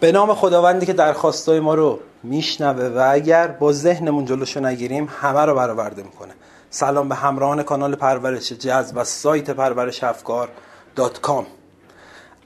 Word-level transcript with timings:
به 0.00 0.12
نام 0.12 0.34
خداوندی 0.34 0.86
که 0.86 0.92
درخواستای 0.92 1.60
ما 1.60 1.74
رو 1.74 2.00
میشنوه 2.22 2.84
و 2.84 3.08
اگر 3.12 3.48
با 3.48 3.72
ذهنمون 3.72 4.24
جلوشو 4.24 4.60
نگیریم 4.60 5.08
همه 5.20 5.40
رو 5.40 5.54
برآورده 5.54 6.02
می‌کنه. 6.02 6.32
سلام 6.70 7.08
به 7.08 7.14
همراهان 7.14 7.62
کانال 7.62 7.94
پرورش 7.94 8.52
جذب 8.52 8.96
و 8.96 9.04
سایت 9.04 9.50
پرورش 9.50 10.04
افکار 10.04 10.48
دات 10.96 11.20
کام. 11.20 11.46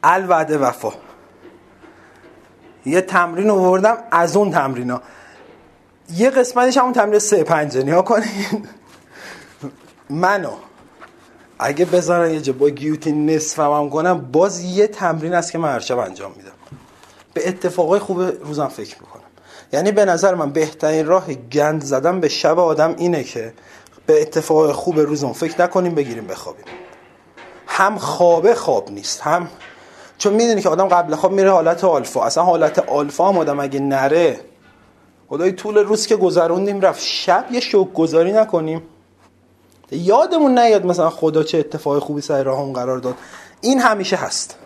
الوعده 0.02 0.58
وفا. 0.58 0.92
یه 2.86 3.00
تمرین 3.00 3.50
آوردم 3.50 3.96
از 4.10 4.36
اون 4.36 4.50
تمرین 4.50 4.90
ها 4.90 5.02
یه 6.14 6.30
قسمتش 6.30 6.76
همون 6.76 6.92
تمرین 6.92 7.18
سه 7.18 7.44
پنجه 7.44 7.82
نیا 7.82 8.02
کنین. 8.02 8.68
منو 10.10 10.52
اگه 11.58 11.84
بذارن 11.84 12.30
یه 12.30 12.40
جا 12.40 12.52
با 12.52 12.68
گیوتین 12.68 13.30
نصفم 13.30 13.72
هم 13.72 13.90
کنم 13.90 14.30
باز 14.32 14.60
یه 14.60 14.86
تمرین 14.86 15.34
است 15.34 15.52
که 15.52 15.58
من 15.58 15.68
هر 15.68 15.92
انجام 15.92 16.32
میدم. 16.36 16.50
به 17.38 17.48
اتفاقای 17.48 17.98
خوب 17.98 18.20
روزم 18.20 18.68
فکر 18.68 18.96
می‌کنم. 19.00 19.22
یعنی 19.72 19.92
به 19.92 20.04
نظر 20.04 20.34
من 20.34 20.50
بهترین 20.50 21.06
راه 21.06 21.34
گند 21.34 21.84
زدن 21.84 22.20
به 22.20 22.28
شب 22.28 22.58
آدم 22.58 22.94
اینه 22.98 23.24
که 23.24 23.52
به 24.06 24.22
اتفاق 24.22 24.72
خوب 24.72 25.00
روزم 25.00 25.32
فکر 25.32 25.62
نکنیم 25.62 25.94
بگیریم 25.94 26.26
بخوابیم. 26.26 26.64
هم 27.66 27.98
خوابه 27.98 28.54
خواب 28.54 28.90
نیست 28.90 29.20
هم 29.20 29.48
چون 30.18 30.32
می‌دونی 30.32 30.62
که 30.62 30.68
آدم 30.68 30.88
قبل 30.88 31.14
خواب 31.14 31.32
میره 31.32 31.50
حالت 31.50 31.84
آلفا. 31.84 32.24
اصلا 32.24 32.44
حالت 32.44 32.78
آلفا 32.78 33.28
هم 33.28 33.38
آدم 33.38 33.60
اگه 33.60 33.80
نره 33.80 34.40
خدای 35.28 35.52
طول 35.52 35.78
روز 35.78 36.06
که 36.06 36.16
گذروندیم 36.16 36.80
رفت 36.80 37.02
شب 37.02 37.44
یه 37.50 37.60
شوک 37.60 37.92
گذاری 37.92 38.32
نکنیم. 38.32 38.82
یادمون 39.90 40.58
نیاد 40.58 40.86
مثلا 40.86 41.10
خدا 41.10 41.42
چه 41.42 41.58
اتفاق 41.58 41.98
خوبی 41.98 42.20
سر 42.20 42.42
راهم 42.42 42.72
قرار 42.72 42.98
داد. 42.98 43.14
این 43.60 43.80
همیشه 43.80 44.16
هست. 44.16 44.56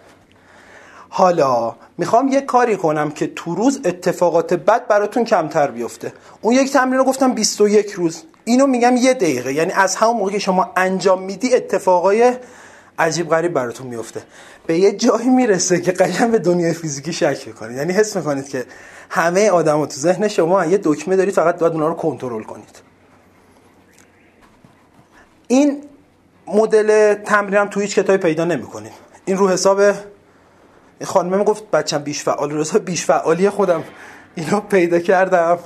حالا 1.15 1.75
می‌خوام 1.99 2.29
یه 2.29 2.41
کاری 2.41 2.77
کنم 2.77 3.11
که 3.11 3.27
تو 3.27 3.55
روز 3.55 3.81
اتفاقات 3.85 4.55
بد 4.55 4.87
براتون 4.87 5.25
کمتر 5.25 5.71
بیفته. 5.71 6.13
اون 6.41 6.55
یک 6.55 6.73
تمرین 6.73 6.99
رو 6.99 7.05
گفتم 7.05 7.33
21 7.33 7.93
روز. 7.93 8.23
اینو 8.45 8.67
میگم 8.67 8.97
یه 8.97 9.15
دقیقه. 9.15 9.53
یعنی 9.53 9.73
از 9.73 9.97
همون 9.97 10.17
موقع 10.17 10.31
که 10.31 10.39
شما 10.39 10.73
انجام 10.77 11.23
میدی 11.23 11.55
اتفاقای 11.55 12.33
عجیب 12.99 13.29
غریب 13.29 13.53
براتون 13.53 13.87
میفته. 13.87 14.23
به 14.67 14.79
یه 14.79 14.93
جایی 14.93 15.29
می‌رسه 15.29 15.81
که 15.81 15.93
قشنگ 15.93 16.31
به 16.31 16.39
دنیای 16.39 16.73
فیزیکی 16.73 17.13
شک 17.13 17.47
می‌کنید. 17.47 17.77
یعنی 17.77 17.93
حس 17.93 18.17
می‌کنید 18.17 18.49
که 18.49 18.65
همه 19.11 19.51
آدما 19.51 19.87
تو 19.87 19.95
ذهن 19.95 20.29
شما 20.29 20.67
یه 20.67 20.81
دکمه 20.83 21.17
دارید 21.17 21.35
فقط 21.35 21.59
باید 21.59 21.73
اونا 21.73 21.89
رو 21.89 21.95
کنترل 21.95 22.43
کنید. 22.43 22.83
این 25.49 25.83
مدل 26.47 27.15
تمرینم 27.15 27.69
تو 27.69 27.81
هیچ 27.81 27.95
کتابی 27.95 28.19
پیدا 28.19 28.45
نمی‌کنید 28.45 28.93
این 29.25 29.37
رو 29.37 29.49
حساب 29.49 29.81
خانمم 31.05 31.45
گفت 31.45 31.71
بچم 31.71 31.99
بیش 31.99 32.23
فعال 32.23 32.61
حساب 32.61 32.85
بیش 32.85 33.05
فعالی 33.05 33.51
خودم. 33.51 33.85
اینو 34.35 34.61
پیدا 34.61 34.99
کردم. 34.99 35.59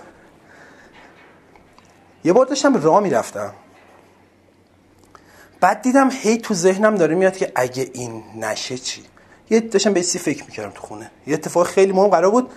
یه 2.25 2.33
بار 2.33 2.47
داشتم 2.47 2.83
راه 2.83 3.01
می‌رفتم. 3.01 3.53
بعد 5.61 5.83
دیدم 5.83 6.11
هی 6.11 6.39
تو 6.39 6.55
ذهنم 6.55 6.95
داره 6.95 7.15
میاد 7.15 7.37
که 7.37 7.53
اگه 7.55 7.91
این 7.95 8.23
نشه 8.41 8.79
چی؟ 8.79 9.05
یه 9.51 9.61
داشتم 9.61 9.93
به 9.93 10.03
سی 10.03 10.19
فکر 10.19 10.45
می‌کردم 10.45 10.71
تو 10.71 10.83
خونه. 10.83 11.11
یه 11.27 11.35
اتفاق 11.35 11.67
خیلی 11.67 11.93
مهم 11.93 12.09
قرار 12.09 12.31
بود. 12.31 12.51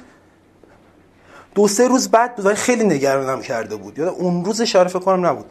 دو 1.56 1.68
سه 1.68 1.88
روز 1.88 2.10
بعد 2.10 2.36
بود 2.36 2.54
خیلی 2.54 2.84
نگرانم 2.84 3.42
کرده 3.42 3.76
بود. 3.76 4.00
یاد 4.00 4.08
اون 4.08 4.46
روز 4.46 4.62
فکر 4.62 5.00
کنم 5.00 5.26
نبود. 5.26 5.46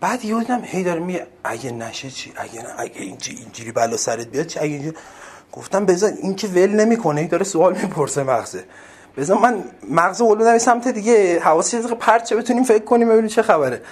بعد 0.00 0.24
یه 0.24 0.38
دیدم 0.38 0.60
هی 0.64 0.84
داره 0.84 1.00
میگه 1.00 1.26
اگه 1.44 1.70
نشه 1.70 2.10
چی؟ 2.10 2.32
اگه 2.36 2.62
نه 2.62 2.68
اگه 2.78 3.00
اینجوری 3.00 3.38
اینجوری 3.38 3.72
بلا 3.72 3.96
سرت 3.96 4.26
بیاد 4.26 4.46
چی؟ 4.46 4.58
اگه 4.58 4.68
اینجوری 4.72 4.96
گفتم 5.52 5.86
بذار 5.86 6.12
این 6.22 6.34
که 6.34 6.46
ول 6.46 6.70
نمی‌کنه 6.70 7.26
داره 7.26 7.44
سوال 7.44 7.72
می‌پرسه 7.72 8.22
مغزه. 8.22 8.64
بذار 9.16 9.38
من 9.38 9.64
مغز 9.90 10.20
اولو 10.20 10.44
در 10.44 10.58
سمت 10.58 10.88
دیگه 10.88 11.40
حواسش 11.40 11.80
پرچه 11.80 12.36
بتونیم 12.36 12.64
فکر 12.64 12.84
کنیم 12.84 13.08
ببینیم 13.08 13.28
چه 13.28 13.42
خبره. 13.42 13.82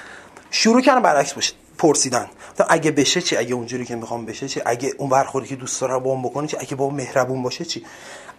شروع 0.51 0.81
کردم 0.81 1.03
برعکس 1.03 1.33
باشه 1.33 1.55
پرسیدن. 1.79 2.27
اگه 2.69 2.91
بشه 2.91 3.23
چی؟ 3.23 3.37
اگه 3.37 3.55
اونجوری 3.55 3.85
که 3.85 3.97
می‌خوام 3.97 4.27
بشه 4.27 4.49
چی؟ 4.49 4.63
اگه 4.67 4.93
اون 4.99 5.09
برخوردی 5.09 5.49
که 5.49 5.57
دوست 5.57 5.81
دارم 5.81 5.99
با 5.99 6.17
بکنه 6.17 6.47
چی؟ 6.47 6.57
اگه 6.61 6.75
با 6.75 6.91
مهربون 6.91 7.43
باشه 7.43 7.65
چی؟ 7.65 7.85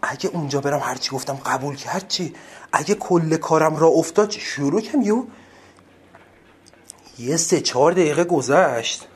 اگه 0.02 0.30
اونجا 0.34 0.62
برم 0.62 0.80
هر 0.80 0.96
چی 0.96 1.12
گفتم 1.12 1.40
قبول 1.46 1.76
کرد 1.76 2.08
چی؟ 2.08 2.36
اگه 2.74 2.96
کل 2.96 3.36
کارم 3.36 3.76
را 3.76 3.88
افتاد 3.88 4.30
چی؟ 4.30 4.42
شروع 4.42 4.82
کردم. 4.82 5.02
یو 5.02 5.26
یه 7.20 7.38
سه 7.38 7.62
چهار 7.62 7.92
دقیقه 7.92 8.24
گذشت. 8.24 9.08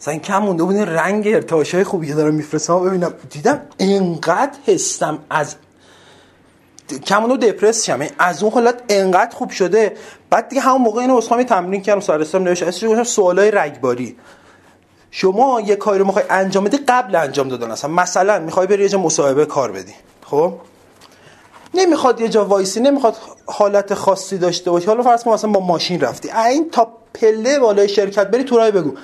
مثلا 0.00 0.16
کم 0.16 0.38
مونده 0.38 0.62
بود 0.62 0.76
رنگ 0.76 1.28
ارتعاشای 1.28 1.84
خوبی 1.84 2.06
که 2.06 2.14
دارم 2.14 2.34
میفرستم 2.34 2.84
ببینم 2.84 3.14
دیدم 3.30 3.60
انقدر 3.78 4.58
حسم 4.66 5.18
از 5.30 5.54
کمونو 7.06 7.36
دپرس 7.36 7.84
شم. 7.84 8.06
از 8.18 8.42
اون 8.42 8.52
حالت 8.52 8.82
انقدر 8.88 9.36
خوب 9.36 9.50
شده. 9.50 9.96
بعد 10.30 10.48
دیگه 10.48 10.62
همون 10.62 10.82
موقع 10.82 11.00
اینو 11.00 11.16
اسخامی 11.16 11.44
تمرین 11.44 11.82
کردم 11.82 12.00
سرستم 12.00 12.42
نوشت 12.42 12.62
اسمش 12.62 12.84
گذاشتم 12.84 13.04
سوالای 13.04 13.50
رگباری. 13.50 14.16
شما 15.10 15.60
یه 15.60 15.76
کاری 15.76 15.98
رو 15.98 16.06
می‌خوای 16.06 16.24
انجام 16.30 16.64
بدی 16.64 16.76
قبل 16.76 17.16
انجام 17.16 17.48
دادن. 17.48 17.70
اصلا 17.70 17.90
مثلا 17.90 18.38
می‌خوای 18.38 18.66
بری 18.66 18.82
یه 18.82 18.88
جا 18.88 18.98
مصاحبه 18.98 19.46
کار 19.46 19.72
بدی 19.72 19.94
خب؟ 20.24 20.52
نمی‌خواد 21.74 22.20
یه 22.20 22.28
جا 22.28 22.44
وایسی 22.44 22.80
نمی‌خواد 22.80 23.16
حالت 23.46 23.94
خاصی 23.94 24.38
داشته 24.38 24.70
باشی. 24.70 24.86
حالا 24.86 25.02
فرض 25.02 25.24
کن 25.24 25.32
مثلا 25.32 25.50
با 25.50 25.60
ماشین 25.60 26.00
رفتی. 26.00 26.30
این 26.30 26.70
تا 26.70 26.88
پله 27.14 27.58
بالای 27.58 27.88
شرکت 27.88 28.26
بری 28.26 28.44
تو 28.44 28.56
راه 28.56 28.70
بگو. 28.70 28.94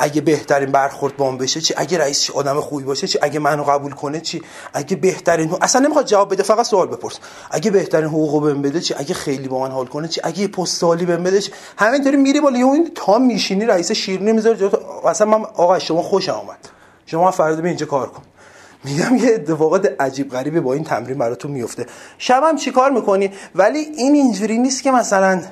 اگه 0.00 0.20
بهترین 0.20 0.72
برخورد 0.72 1.16
با 1.16 1.30
بشه 1.30 1.60
چی؟ 1.60 1.74
اگه 1.76 1.98
رئیس 1.98 2.30
آدم 2.30 2.60
خوبی 2.60 2.84
باشه 2.84 3.06
چی؟ 3.06 3.18
اگه 3.22 3.38
منو 3.38 3.62
قبول 3.62 3.92
کنه 3.92 4.20
چی؟ 4.20 4.42
اگه 4.74 4.96
بهترین 4.96 5.56
اصلا 5.60 5.80
نمی‌خواد 5.80 6.06
جواب 6.06 6.32
بده 6.32 6.42
فقط 6.42 6.66
سوال 6.66 6.86
بپرس. 6.86 7.18
اگه 7.50 7.70
بهترین 7.70 8.08
حقوقو 8.08 8.40
بهم 8.40 8.62
بده 8.62 8.80
چی؟ 8.80 8.94
اگه 8.94 9.14
خیلی 9.14 9.48
با 9.48 9.60
من 9.60 9.70
حال 9.70 9.86
کنه 9.86 10.08
چی؟ 10.08 10.20
اگه 10.24 10.48
پستالی 10.48 11.06
بهم 11.06 11.22
بده 11.22 11.40
چی؟ 11.40 11.52
همینطوری 11.78 12.16
میری 12.16 12.40
بالا 12.40 12.58
اون 12.58 12.90
تا 12.94 13.18
میشینی 13.18 13.66
رئیس 13.66 13.92
شیرینی 13.92 14.32
می‌ذاره 14.32 14.70
اصلا 15.04 15.26
من 15.26 15.44
آقا 15.44 15.78
شما 15.78 16.02
خوش 16.02 16.28
آمد 16.28 16.68
شما 17.06 17.30
فردا 17.30 17.60
به 17.60 17.68
اینجا 17.68 17.86
کار 17.86 18.08
کن. 18.08 18.22
میگم 18.84 19.16
یه 19.16 19.34
اتفاقات 19.34 19.96
عجیب 20.00 20.30
غریبی 20.30 20.60
با 20.60 20.72
این 20.72 20.84
تمرین 20.84 21.18
براتون 21.18 21.50
میفته. 21.50 21.86
شبم 22.18 22.56
چیکار 22.56 22.90
می‌کنی؟ 22.90 23.30
ولی 23.54 23.78
این 23.78 24.14
اینجوری 24.14 24.58
نیست 24.58 24.82
که 24.82 24.90
مثلا 24.90 25.42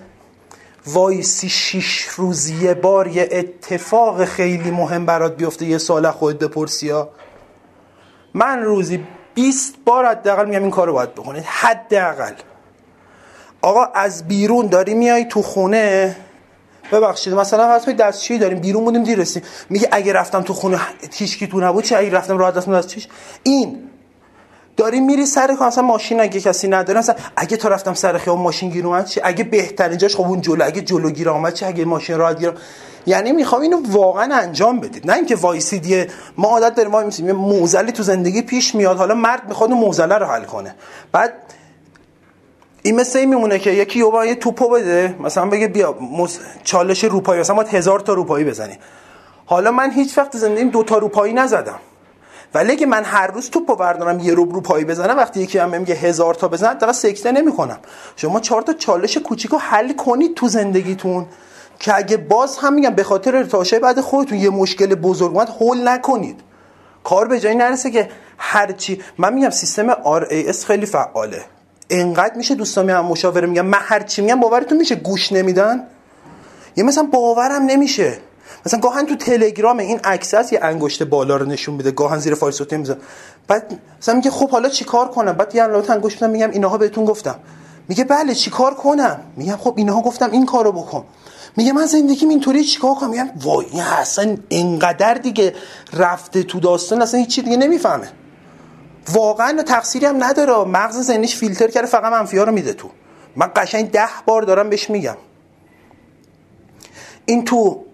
وایسی 0.87 1.49
شیش 1.49 2.03
روز 2.03 2.49
یه 2.49 2.75
بار 2.75 3.07
یه 3.07 3.29
اتفاق 3.33 4.25
خیلی 4.25 4.71
مهم 4.71 5.07
برات 5.07 5.37
بیفته 5.37 5.67
یه 5.67 5.79
سال 5.79 6.11
خود 6.11 6.39
بپرسی 6.39 6.91
ها. 6.91 7.09
من 8.35 8.63
روزی 8.63 9.05
20 9.35 9.75
بار 9.85 10.07
حداقل 10.07 10.45
میگم 10.49 10.63
این 10.63 10.71
کارو 10.71 10.93
باید 10.93 11.15
بکنید. 11.15 11.45
حداقل. 11.45 12.33
آقا 13.63 13.85
از 13.85 14.29
بیرون 14.29 14.67
داری 14.67 14.95
میای 14.95 15.25
تو 15.25 15.43
خونه؟ 15.43 16.17
ببخشید 16.93 17.35
مثلا 17.35 17.79
فرض 17.79 17.97
دستشویی 17.97 18.39
داریم؟ 18.39 18.59
بیرون 18.59 18.85
بودیم 18.85 19.03
دیر 19.03 19.19
رسیم 19.19 19.43
میگه 19.71 19.89
اگه 19.93 20.13
رفتم 20.13 20.43
تو 20.43 20.55
خونه 20.55 20.81
هیچ 21.13 21.39
کی 21.39 21.47
تو 21.47 21.61
نبود 21.61 21.85
چه 21.85 21.97
اگه 21.97 22.11
رفتم 22.11 22.39
راحت 22.39 22.55
دستم 22.55 22.81
چیش؟ 22.81 23.09
این 23.43 23.91
داری 24.79 25.01
میری 25.01 25.27
سر 25.27 25.55
کار 25.55 25.67
مثلا 25.67 25.85
ماشین 25.85 26.21
اگه 26.21 26.41
کسی 26.41 26.69
نداره 26.69 26.99
مثلا 26.99 27.15
اگه 27.37 27.57
تو 27.57 27.69
رفتم 27.69 27.95
سر 27.95 28.19
خیابون 28.19 28.43
ماشین 28.43 28.71
گیر 28.71 28.87
اومد 28.87 29.07
چی؟ 29.07 29.21
اگه 29.25 29.45
بهترین 29.45 29.99
جاش 29.99 30.17
خب 30.17 30.23
اون 30.23 30.41
جلو 30.41 30.65
اگه 30.65 30.81
جلو 30.81 31.11
گیر 31.11 31.29
اومد 31.29 31.55
چی؟ 31.55 31.65
اگه 31.65 31.85
ماشین 31.85 32.19
راحت 32.19 32.39
گیر 32.39 32.53
یعنی 33.07 33.33
می‌خوام 33.33 33.63
اینو 33.63 33.83
واقعا 33.91 34.35
انجام 34.35 34.81
بدید. 34.81 35.11
نه 35.11 35.15
اینکه 35.15 35.37
وایسیدی 35.37 36.07
ما 36.37 36.49
عادت 36.49 36.75
داریم 36.75 36.93
ما 36.93 37.03
میسیم 37.03 37.33
موزلی 37.33 37.93
تو 37.93 38.03
زندگی 38.03 38.43
پیش 38.43 38.75
میاد 38.75 38.97
حالا 38.97 39.15
مرد 39.15 39.49
می‌خواد 39.49 39.71
اون 39.71 39.81
موزله 39.81 40.15
رو 40.15 40.27
حل 40.27 40.45
کنه. 40.45 40.75
بعد 41.13 41.33
این 42.83 42.97
مثل 42.97 43.19
این 43.19 43.29
میمونه 43.29 43.59
که 43.59 43.71
یکی 43.71 43.99
یه 43.99 44.27
یه 44.27 44.35
توپو 44.35 44.69
بده 44.69 45.15
مثلا 45.21 45.47
بگه 45.47 45.69
بیا 45.69 45.97
مز... 46.01 46.39
چالش 46.65 47.05
روپایی 47.05 47.41
مثلا 47.41 47.57
ما 47.57 47.63
هزار 47.63 48.01
تا 48.01 48.13
روپایی 48.13 48.45
بزنی. 48.45 48.79
حالا 49.47 49.71
من 49.71 49.91
هیچ 49.91 50.19
وقت 50.19 50.37
زندگیم 50.37 50.69
دو 50.69 50.83
تا 50.83 50.99
روپایی 50.99 51.33
نزدم. 51.33 51.81
ولی 52.55 52.77
که 52.77 52.87
من 52.87 53.05
هر 53.05 53.27
روز 53.27 53.51
توپو 53.51 53.77
بردارم 53.77 54.21
یه 54.21 54.35
روب 54.35 54.55
رو 54.55 54.61
پایی 54.61 54.85
بزنم 54.85 55.17
وقتی 55.17 55.41
یکی 55.41 55.59
هم 55.59 55.81
میگه 55.81 55.95
هزار 55.95 56.35
تا 56.35 56.49
بزن 56.49 56.75
دقیقا 56.75 56.93
سکته 56.93 57.33
نمی‌کنم 57.33 57.79
شما 58.17 58.41
چهار 58.41 58.63
تا 58.63 58.73
چالش 58.73 59.19
کوچیکو 59.19 59.57
حل 59.59 59.93
کنید 59.93 60.35
تو 60.35 60.49
زندگیتون 60.49 61.27
که 61.79 61.97
اگه 61.97 62.17
باز 62.17 62.59
هم 62.59 62.75
میگم 62.75 62.91
به 62.91 63.03
خاطر 63.03 63.37
ارتعاشه 63.37 63.79
بعد 63.79 64.01
خودتون 64.01 64.39
یه 64.39 64.51
مشکل 64.51 64.95
بزرگ 64.95 65.35
اومد 65.35 65.49
حل 65.61 65.89
نکنید. 65.89 66.41
کار 67.05 67.29
به 67.29 67.41
جایی 67.41 67.57
نرسه 67.57 67.91
که 67.91 68.09
هرچی 68.39 69.03
من 69.19 69.35
میگم 69.35 69.51
سیستم 69.51 69.93
RAS 69.93 70.65
خیلی 70.67 70.87
فعاله. 70.87 71.45
انقدر 71.91 72.35
میشه 72.35 72.55
دوستان 72.55 72.87
میگم 72.87 73.05
مشاوره 73.05 73.47
میگم 73.47 73.67
من 73.67 73.79
هرچی 73.83 74.23
میگم 74.23 74.41
باورتون 74.41 74.79
میشه 74.79 74.95
گوش 74.95 75.33
نمیدن؟ 75.33 75.87
یه 76.77 76.85
مثلا 76.85 77.05
باورم 77.13 77.63
نمیشه. 77.63 78.19
مثلا 78.67 78.81
گاهن 78.81 79.07
تو 79.07 79.17
تلگرام 79.17 79.79
این 79.79 80.01
عکس 80.05 80.53
یه 80.53 80.59
انگشت 80.63 81.03
بالا 81.03 81.37
رو 81.37 81.47
نشون 81.47 81.75
میده 81.75 81.91
گاهن 81.91 82.19
زیر 82.19 82.35
فایل 82.35 82.53
صوتی 82.53 82.77
می‌ذاره. 82.77 83.01
بعد 83.49 83.81
مثلا 84.01 84.15
میگه 84.15 84.31
خب 84.31 84.51
حالا 84.51 84.69
چیکار 84.69 85.09
کنم؟ 85.09 85.33
بعد 85.33 85.55
یه 85.55 85.67
لوت 85.67 85.91
انگشت 85.91 86.23
میدم 86.23 86.31
میگم 86.31 86.51
اینها 86.51 86.79
بهتون 86.79 87.05
گفتم. 87.05 87.39
میگه 87.89 88.05
بله 88.05 88.35
چیکار 88.35 88.75
کنم؟ 88.75 89.21
میگم 89.37 89.57
خب 89.57 89.75
اینها 89.77 90.03
گفتم 90.03 90.31
این 90.31 90.47
کارو 90.47 90.73
بکن. 90.73 91.05
میگه 91.57 91.73
من 91.73 91.87
زندگیم 91.87 92.29
اینطوری 92.29 92.65
چیکار 92.65 92.95
کنم؟ 92.95 93.11
میگم 93.11 93.31
وای 93.43 93.81
اصلا 93.81 94.37
اینقدر 94.49 95.15
دیگه 95.15 95.55
رفته 95.93 96.43
تو 96.43 96.61
داستان 96.61 97.03
اصلا 97.03 97.21
هیچ 97.21 97.29
چی 97.29 97.43
دیگه 97.43 97.57
نمی‌فهمه. 97.57 98.09
واقعا 99.13 99.63
تقصیری 99.63 100.07
هم 100.07 100.25
نداره. 100.25 100.65
مغز 100.65 101.01
ذهنیش 101.01 101.37
فیلتر 101.37 101.69
کرده 101.69 101.87
فقط 101.87 102.13
منفی 102.13 102.39
ها 102.39 102.45
رو 102.45 102.53
میده 102.53 102.73
تو. 102.73 102.91
من 103.37 103.51
قشنگ 103.57 103.91
ده 103.91 104.09
بار 104.27 104.43
دارم 104.43 104.71
بهش 104.71 104.91
میگم. 104.91 105.17
این 107.27 107.45
تو 107.45 107.85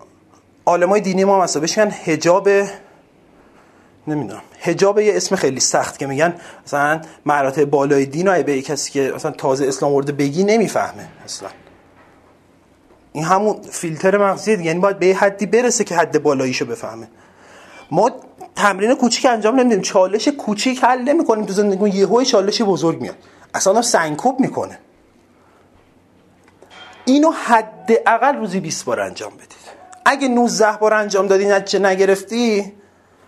عالمای 0.67 1.01
دینی 1.01 1.25
ما 1.25 1.41
مثلا 1.41 1.61
بهش 1.61 1.79
میگن 1.79 1.91
حجاب 1.91 2.49
نمی‌دونم 4.07 4.43
حجاب 4.61 4.99
یه 4.99 5.17
اسم 5.17 5.37
خیلی 5.37 5.61
سخت 5.61 5.99
که 5.99 6.07
میگن. 6.07 6.35
مثلا 6.67 7.01
مراتب 7.27 7.65
بالای 7.65 8.07
دین 8.07 8.43
به 8.43 8.63
کسی 8.63 8.93
که 8.93 9.13
مثلا 9.15 9.31
تازه 9.31 9.67
اسلام 9.67 9.93
ورده 9.93 10.13
بگی 10.13 10.45
نمی‌فهمه 10.45 11.09
اصلا. 11.25 11.49
این 13.13 13.25
همون 13.25 13.63
فیلتر 13.63 14.19
مغزیه 14.19 14.63
یعنی 14.63 14.79
باید 14.79 14.99
به 14.99 15.07
یه 15.07 15.19
حدی 15.19 15.47
برسه 15.47 15.85
که 15.85 15.97
حد 15.97 16.23
بالاییشو 16.23 16.65
بفهمه. 16.65 17.09
ما 17.91 18.11
تمرین 18.57 18.95
کوچیک 18.95 19.27
انجام 19.27 19.61
نمیدیم. 19.61 19.81
چالش 19.81 20.29
کوچیک 20.29 20.85
حل 20.85 21.03
نمی‌کنیم 21.03 21.45
تو 21.45 21.53
زندگی 21.53 21.99
یهو 21.99 22.25
چالش 22.25 22.63
بزرگ 22.63 23.01
میاد. 23.01 23.17
اصلا 23.55 23.83
سنگکوب 23.83 24.41
می‌کنه. 24.41 24.79
اینو 27.05 27.31
حداقل 27.31 28.37
روزی 28.37 28.61
20 28.61 28.85
بار 28.85 29.01
انجام 29.01 29.33
بدید. 29.35 29.55
اگه 30.05 30.29
19 30.29 30.73
بار 30.73 30.95
انجام 30.95 31.27
دادی 31.27 31.47
نتیجه 31.47 31.79
نگرفتی 31.79 32.73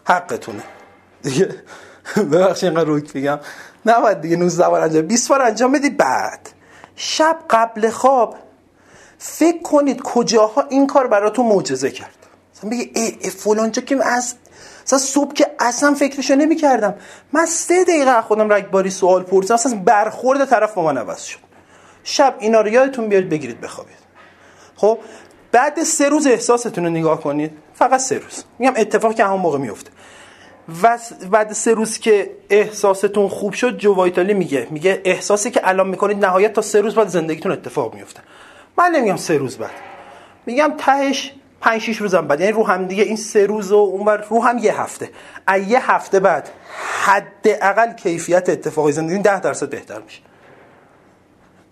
حقتونه. 0.04 0.62
دیگه 1.22 1.48
ببخشید 2.16 2.68
اینقدر 2.68 2.84
روک 2.84 3.12
بگم 3.12 3.38
نباید 3.86 4.20
دیگه 4.20 4.36
19 4.36 4.68
بار 4.68 4.80
انجام 4.80 5.06
20 5.06 5.28
بار 5.28 5.42
انجام 5.42 5.72
بدی 5.72 5.90
بعد. 5.90 6.50
شب 6.96 7.38
قبل 7.50 7.90
خواب 7.90 8.36
فکر 9.18 9.62
کنید 9.62 10.02
کجاها 10.02 10.62
این 10.62 10.86
کار 10.86 11.06
براتون 11.06 11.46
معجزه 11.46 11.90
کرد. 11.90 12.16
مثلا 12.56 12.70
بگی 12.70 12.90
ای, 12.94 13.18
ای 13.20 13.30
فلان 13.30 13.72
جا 13.72 13.82
که 13.82 14.06
از 14.06 14.34
مثلا 14.84 14.98
صبح 14.98 15.32
که 15.34 15.46
اصلا 15.60 15.94
فکرشو 15.94 16.34
نمی 16.34 16.56
کردم 16.56 16.94
من 17.32 17.46
سه 17.46 17.84
دقیقه 17.84 18.22
خودم 18.22 18.52
رگباری 18.52 18.90
سوال 18.90 19.22
پرسیدم 19.22 19.54
اصلا 19.54 19.78
برخورد 19.84 20.44
طرف 20.44 20.74
با 20.74 20.82
من 20.82 20.98
عوض 20.98 21.22
شد. 21.22 21.38
شب 22.04 22.34
اینا 22.38 22.60
رو 22.60 22.68
یادتون 22.68 23.08
بیارید 23.08 23.28
بگیرید 23.28 23.60
بخوابید. 23.60 23.96
خب؟ 24.76 24.98
بعد 25.56 25.82
سه 25.82 26.08
روز 26.08 26.26
احساستون 26.26 26.84
رو 26.84 26.90
نگاه 26.90 27.20
کنید 27.20 27.50
فقط 27.74 28.00
سه 28.00 28.18
روز. 28.18 28.44
میگم 28.58 28.72
اتفاق 28.76 29.14
که 29.14 29.24
همون 29.24 29.40
موقع 29.40 29.58
میفته. 29.58 29.90
و 30.82 30.98
بعد 31.30 31.52
سه 31.52 31.74
روز 31.74 31.98
که 31.98 32.30
احساستون 32.50 33.28
خوب 33.28 33.52
شد 33.52 33.78
جو 33.78 34.10
میگه 34.16 34.66
میگه 34.70 35.00
احساسی 35.04 35.50
که 35.50 35.60
الان 35.64 35.88
می‌کنید 35.88 36.24
نهایت 36.24 36.52
تا 36.52 36.62
سه 36.62 36.80
روز 36.80 36.94
بعد 36.94 37.08
زندگیتون 37.08 37.52
اتفاق 37.52 37.94
میفته 37.94 38.20
من 38.78 38.90
نمیگم 38.90 39.16
سه 39.16 39.38
روز 39.38 39.56
بعد. 39.56 39.70
میگم 40.46 40.72
تهش 40.78 41.32
5 41.60 41.80
6 41.80 41.96
روزم 41.96 42.26
بعد. 42.26 42.40
یعنی 42.40 42.52
رو 42.52 42.66
هم 42.66 42.86
دیگه 42.86 43.02
این 43.02 43.16
سه 43.16 43.46
روز 43.46 43.72
و 43.72 43.76
اونور 43.76 44.16
رو 44.30 44.44
هم 44.44 44.58
یه 44.58 44.80
هفته. 44.80 45.10
از 45.46 45.68
یه 45.68 45.92
هفته 45.92 46.20
بعد 46.20 46.48
حداقل 47.04 47.92
کیفیت 47.92 48.48
اتفاقی 48.48 48.92
زندگی 48.92 49.18
10 49.18 49.40
درصد 49.40 49.70
بهتر 49.70 50.00
میشه. 50.00 50.20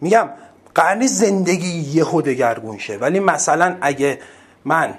میگم 0.01 0.29
قرنی 0.75 1.07
زندگی 1.07 1.79
یهو 1.79 2.23
دگرگون 2.23 2.79
شه. 2.79 2.97
ولی 2.97 3.21
مثلا 3.21 3.77
اگه 3.81 4.19
من 4.65 4.95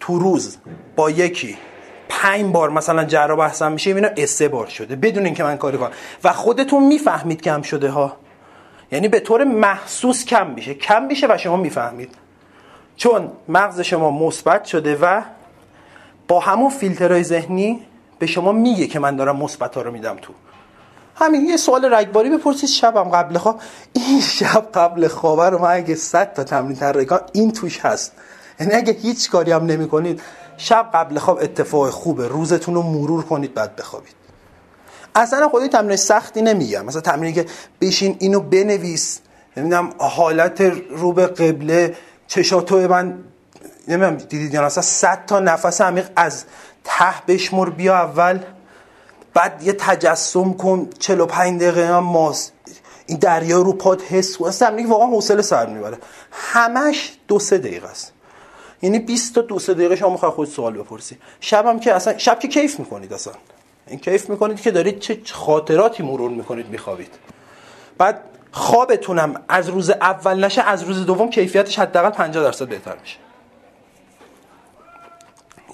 تو 0.00 0.18
روز 0.18 0.56
با 0.96 1.10
یکی 1.10 1.58
پنج 2.08 2.52
بار 2.52 2.70
مثلا 2.70 3.04
جرا 3.04 3.36
بحثم 3.36 3.72
میشه 3.72 3.90
اینا 3.90 4.26
سه 4.26 4.48
بار 4.48 4.66
شده 4.66 4.96
بدون 4.96 5.24
اینکه 5.24 5.42
من 5.42 5.56
کاری 5.56 5.78
کنم. 5.78 5.90
و 6.24 6.32
خودتون 6.32 6.86
می‌فهمید 6.86 7.42
کم 7.42 7.62
شده 7.62 7.90
ها. 7.90 8.16
یعنی 8.92 9.08
به 9.08 9.20
طور 9.20 9.44
محسوس 9.44 10.24
کم 10.24 10.50
میشه. 10.50 10.74
کم 10.74 11.02
میشه 11.02 11.26
و 11.30 11.38
شما 11.38 11.56
می‌فهمید. 11.56 12.14
چون 12.96 13.32
مغز 13.48 13.80
شما 13.80 14.10
مثبت 14.10 14.64
شده 14.64 14.98
و 15.02 15.22
با 16.28 16.40
همون 16.40 16.70
فیلترهای 16.70 17.24
ذهنی 17.24 17.80
به 18.18 18.26
شما 18.26 18.52
میگه 18.52 18.86
که 18.86 18.98
من 18.98 19.16
دارم 19.16 19.36
مثبت 19.36 19.74
ها 19.74 19.82
رو 19.82 19.92
میدم 19.92 20.16
تو. 20.22 20.32
همین 21.20 21.44
یه 21.44 21.56
سوال 21.56 21.94
رگباری 21.94 22.30
بپرسید 22.30 22.68
شبم 22.68 23.08
قبل 23.08 23.38
خواب. 23.38 23.60
این 23.92 24.20
شب 24.38 24.68
قبل 24.74 25.08
خواب 25.08 25.40
رو 25.40 25.58
من 25.58 25.70
اگه 25.70 25.94
100 25.94 26.34
تا 26.34 26.44
تمرین 26.44 26.76
ترکان 26.76 27.20
این 27.32 27.52
توش 27.52 27.80
هست. 27.80 28.12
یعنی 28.60 28.74
اگه 28.74 28.92
هیچ 28.92 29.30
کاری 29.30 29.52
هم 29.52 29.66
نمی 29.66 29.88
کنید 29.88 30.22
شب 30.56 30.90
قبل 30.94 31.18
خواب 31.18 31.38
اتفاق 31.42 31.90
خوبه. 31.90 32.28
روزتون 32.28 32.74
رو 32.74 32.82
مرور 32.82 33.22
کنید 33.22 33.54
بعد 33.54 33.76
بخوابید. 33.76 34.14
اصلا 35.14 35.48
خودی 35.48 35.68
تمرین 35.68 35.96
سختی 35.96 36.42
نمیگم. 36.42 36.84
مثلا 36.84 37.00
تمرینی 37.00 37.32
که 37.32 37.46
بشین 37.80 38.16
اینو 38.18 38.40
بنویس. 38.40 39.20
نمی‌دونم 39.56 39.90
حالت 39.98 40.60
رو 40.90 41.12
به 41.12 41.26
قبله. 41.26 41.96
چشاتو 42.26 42.88
من 42.88 43.18
نمی‌دونم 43.88 44.16
دیدید 44.16 44.54
یا 44.54 44.66
اصلا 44.66 44.82
100 44.82 45.26
تا 45.26 45.40
نفس 45.40 45.80
عمیق 45.80 46.08
از 46.16 46.44
ته 46.84 47.14
بشمر 47.28 47.70
بیا 47.70 47.96
اول. 47.96 48.38
بعد 49.34 49.62
یه 49.62 49.72
تجسم 49.72 50.52
کن 50.52 50.90
45 50.98 51.60
دقیقه 51.60 51.86
هم 51.86 52.04
ماست. 52.04 52.52
این 53.06 53.18
دریا 53.18 53.62
رو 53.62 53.72
پاد 53.72 54.02
حس 54.02 54.42
اصلا 54.42 54.86
واقعا 54.88 55.06
حوصله 55.06 55.42
سر 55.42 55.66
می‌بره. 55.66 55.98
همش 56.30 57.12
دو 57.28 57.38
سه 57.38 57.58
دقیقه 57.58 57.88
است. 57.88 58.12
یعنی 58.82 58.98
20 58.98 59.34
تا 59.34 59.40
دو 59.40 59.58
سه 59.58 59.74
دقیقه 59.74 59.96
شما 59.96 60.10
می‌خوای 60.10 60.30
خود 60.32 60.48
سوال 60.48 60.72
بپرسی. 60.72 61.18
شبم 61.40 61.80
که 61.80 61.94
اصلا 61.94 62.18
شب 62.18 62.38
که 62.38 62.48
کیف 62.48 62.78
می‌کنید 62.78 63.12
اصلا؟ 63.12 63.34
این 63.86 63.98
کیف 63.98 64.30
می‌کنید 64.30 64.60
که 64.60 64.70
دارید 64.70 64.98
چه 64.98 65.20
خاطراتی 65.32 66.02
مرور 66.02 66.30
می‌کنید 66.30 66.68
میخوابید. 66.68 67.14
بعد 67.98 68.20
خوابتونم 68.52 69.42
از 69.48 69.68
روز 69.68 69.90
اول 69.90 70.44
نشه 70.44 70.62
از 70.62 70.82
روز 70.82 71.06
دوم 71.06 71.30
کیفیتش 71.30 71.78
حداقل 71.78 72.10
50 72.10 72.44
درصد 72.44 72.68
بهتر 72.68 72.96
میشه. 73.00 73.16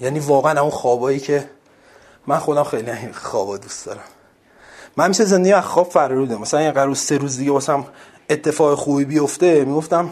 یعنی 0.01 0.19
واقعا 0.19 0.61
اون 0.61 0.69
خوابایی 0.69 1.19
که 1.19 1.49
من 2.27 2.37
خودم 2.37 2.63
خیلی 2.63 2.91
خوابا 3.13 3.57
دوست 3.57 3.85
دارم. 3.85 3.99
من 4.97 5.07
میشه 5.07 5.25
زندگی 5.25 5.53
از 5.53 5.63
خواب 5.63 5.89
فرارودم 5.89 6.41
مثلا 6.41 6.61
یه 6.61 6.71
قرار 6.71 6.95
سه 6.95 7.17
روز 7.17 7.37
دیگه 7.37 7.51
واسم 7.51 7.85
اتفاق 8.29 8.75
خوبی 8.75 9.05
بیفته 9.05 9.65
می‌گفتم 9.65 10.09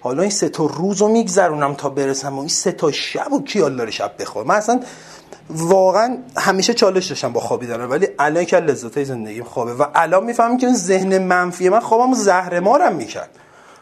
حالا 0.00 0.22
این 0.22 0.30
سه 0.30 0.48
تا 0.48 0.66
روز 0.66 1.00
رو 1.00 1.08
میگذرونم 1.08 1.74
تا 1.74 1.88
برسم 1.88 2.36
و 2.36 2.38
این 2.38 2.48
سه 2.48 2.72
تا 2.72 2.92
شب 2.92 3.32
و 3.32 3.42
کی 3.42 3.60
داره 3.60 3.90
شب 3.90 4.14
بخواب 4.18 4.46
من 4.46 4.54
اصلا 4.54 4.80
واقعا 5.50 6.18
همیشه 6.36 6.74
چالش 6.74 7.06
داشتم 7.06 7.32
با 7.32 7.40
خوابیدن 7.40 7.80
ولی 7.80 8.08
الان 8.18 8.44
که 8.44 8.56
لذت 8.56 9.04
زندگیم 9.04 9.44
خوابه 9.44 9.74
و 9.74 9.86
الان 9.94 10.24
می‌فهمم 10.24 10.58
که 10.58 10.72
ذهن 10.72 11.18
منفی 11.18 11.68
من 11.68 11.80
خوابم 11.80 12.14
زهر 12.14 12.60
مارم 12.60 12.94
می‌کرد. 12.94 13.30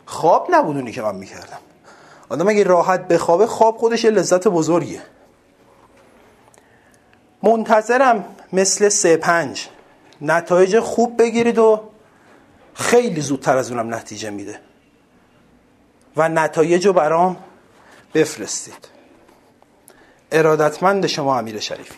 خواب 0.06 0.48
نبودونی 0.50 0.92
که 0.92 1.02
من 1.02 1.14
می‌کردم. 1.14 1.58
آدم 2.28 2.48
اگه 2.48 2.64
راحت 2.64 3.08
بخوابه 3.08 3.46
خواب 3.46 3.76
خودش 3.76 4.04
لذت 4.04 4.48
بزرگیه. 4.48 5.02
منتظرم 7.42 8.24
مثل 8.52 8.88
سه 8.88 9.16
پنج. 9.16 9.68
نتایج 10.20 10.80
خوب 10.80 11.22
بگیرید 11.22 11.58
و 11.58 11.80
خیلی 12.74 13.20
زودتر 13.20 13.56
از 13.56 13.70
اونم 13.70 13.94
نتیجه 13.94 14.30
میده. 14.30 14.60
و 16.16 16.28
نتایج 16.28 16.86
رو 16.86 16.92
برام 16.92 17.36
بفرستید. 18.14 18.88
ارادتمند 20.32 21.06
شما 21.06 21.38
امیر 21.38 21.58
شریفی 21.58 21.94